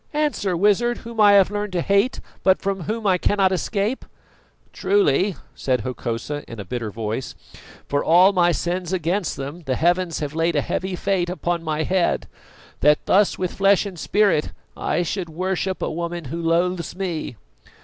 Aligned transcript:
Answer, 0.15 0.57
Wizard, 0.57 0.97
whom 1.05 1.21
I 1.21 1.33
have 1.33 1.51
learned 1.51 1.73
to 1.73 1.81
hate, 1.81 2.21
but 2.41 2.59
from 2.59 2.85
whom 2.85 3.05
I 3.05 3.19
cannot 3.19 3.51
escape!" 3.51 4.03
"Truly," 4.73 5.35
said 5.53 5.81
Hokosa 5.81 6.43
in 6.47 6.59
a 6.59 6.65
bitter 6.65 6.89
voice, 6.89 7.35
"for 7.87 8.03
all 8.03 8.33
my 8.33 8.51
sins 8.51 8.91
against 8.93 9.37
them 9.37 9.61
the 9.67 9.75
heavens 9.75 10.17
have 10.19 10.33
laid 10.33 10.55
a 10.55 10.61
heavy 10.61 10.95
fate 10.95 11.29
upon 11.29 11.61
my 11.63 11.83
head, 11.83 12.27
that 12.79 13.05
thus 13.05 13.37
with 13.37 13.53
flesh 13.53 13.85
and 13.85 13.99
spirit 13.99 14.51
I 14.75 15.03
should 15.03 15.29
worship 15.29 15.83
a 15.83 15.91
woman 15.91 16.25
who 16.33 16.41
loathes 16.41 16.95
me. 16.95 17.35